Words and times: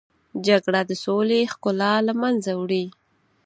جګړه 0.45 0.81
د 0.89 0.91
سولې 1.03 1.39
ښکلا 1.53 1.93
له 2.07 2.13
منځه 2.21 2.51
وړي 2.61 2.85